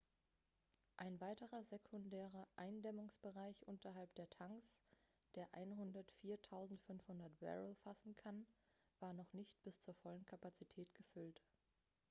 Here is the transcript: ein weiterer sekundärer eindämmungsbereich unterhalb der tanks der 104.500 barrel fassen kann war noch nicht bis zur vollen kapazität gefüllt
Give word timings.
ein 0.97 1.21
weiterer 1.21 1.63
sekundärer 1.69 2.47
eindämmungsbereich 2.55 3.67
unterhalb 3.67 4.11
der 4.15 4.27
tanks 4.31 4.79
der 5.35 5.45
104.500 5.51 7.29
barrel 7.39 7.75
fassen 7.83 8.15
kann 8.15 8.47
war 8.99 9.13
noch 9.13 9.31
nicht 9.33 9.61
bis 9.63 9.79
zur 9.83 9.93
vollen 9.93 10.25
kapazität 10.25 10.91
gefüllt 10.95 11.39